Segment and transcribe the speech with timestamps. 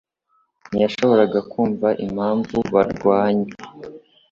[0.69, 3.49] Ntiyashoboraga kumva impamvu barwanye.